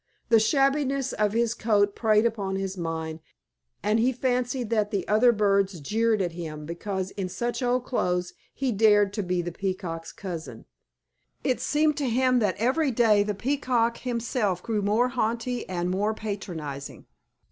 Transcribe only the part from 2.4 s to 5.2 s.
his mind, and he fancied that the